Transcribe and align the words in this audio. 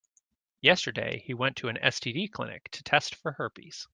Yesterday, 0.61 1.19
he 1.27 1.35
went 1.35 1.57
to 1.57 1.67
an 1.67 1.77
STD 1.77 2.31
clinic 2.31 2.69
to 2.71 2.81
test 2.81 3.13
for 3.13 3.33
herpes. 3.33 3.87